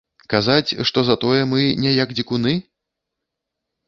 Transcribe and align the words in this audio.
Казаць, 0.33 0.69
што 0.89 1.03
затое 1.09 1.41
мы 1.51 1.61
не 1.83 1.91
як 2.03 2.09
дзікуны? 2.21 2.55